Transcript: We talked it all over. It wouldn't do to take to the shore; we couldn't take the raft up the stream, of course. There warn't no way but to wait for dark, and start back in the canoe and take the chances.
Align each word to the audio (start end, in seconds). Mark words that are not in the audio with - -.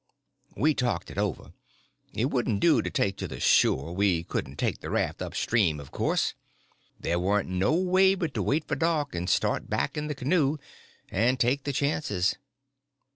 We 0.57 0.73
talked 0.73 1.11
it 1.11 1.19
all 1.19 1.27
over. 1.27 1.53
It 2.15 2.31
wouldn't 2.31 2.59
do 2.59 2.81
to 2.81 2.89
take 2.89 3.17
to 3.17 3.27
the 3.27 3.39
shore; 3.39 3.93
we 3.93 4.23
couldn't 4.23 4.55
take 4.55 4.79
the 4.79 4.89
raft 4.89 5.21
up 5.21 5.33
the 5.33 5.37
stream, 5.37 5.79
of 5.79 5.91
course. 5.91 6.33
There 6.99 7.19
warn't 7.19 7.49
no 7.49 7.75
way 7.75 8.15
but 8.15 8.33
to 8.33 8.41
wait 8.41 8.67
for 8.67 8.75
dark, 8.75 9.13
and 9.13 9.29
start 9.29 9.69
back 9.69 9.95
in 9.97 10.07
the 10.07 10.15
canoe 10.15 10.57
and 11.11 11.39
take 11.39 11.65
the 11.65 11.71
chances. 11.71 12.35